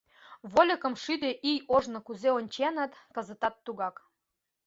—Вольыкым 0.51 0.93
шӱдӧ 1.03 1.31
ий 1.51 1.59
ожно 1.75 1.99
кузе 2.07 2.29
онченыт— 2.37 2.91
кызытат 3.15 3.55
тугак. 3.65 3.95